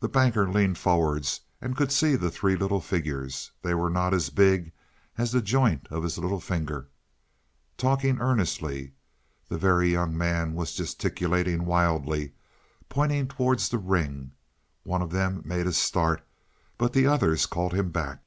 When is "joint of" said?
5.40-6.02